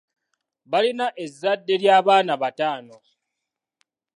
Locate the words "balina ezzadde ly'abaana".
0.71-2.33